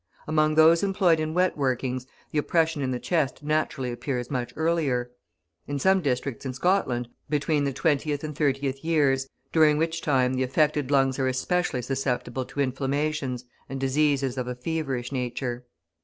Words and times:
Among 0.27 0.55
those 0.55 0.81
employed 0.81 1.19
in 1.19 1.35
wet 1.35 1.55
workings 1.55 2.07
the 2.31 2.39
oppression 2.39 2.81
in 2.81 2.89
the 2.89 2.97
chest 2.97 3.43
naturally 3.43 3.91
appears 3.91 4.31
much 4.31 4.51
earlier; 4.55 5.11
in 5.67 5.77
some 5.77 6.01
districts 6.01 6.43
of 6.43 6.55
Scotland 6.55 7.07
between 7.29 7.65
the 7.65 7.71
twentieth 7.71 8.23
and 8.23 8.35
thirtieth 8.35 8.83
years, 8.83 9.27
during 9.53 9.77
which 9.77 10.01
time 10.01 10.33
the 10.33 10.41
affected 10.41 10.89
lungs 10.89 11.19
are 11.19 11.27
especially 11.27 11.83
susceptible 11.83 12.45
to 12.45 12.61
inflammations 12.61 13.45
and 13.69 13.79
diseases 13.79 14.39
of 14.39 14.47
a 14.47 14.55
feverish 14.55 15.11
nature. 15.11 15.67